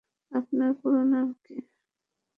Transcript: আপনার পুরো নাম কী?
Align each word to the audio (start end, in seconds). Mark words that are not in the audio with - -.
আপনার 0.31 0.71
পুরো 0.79 1.01
নাম 1.05 1.27
কী? 1.43 1.55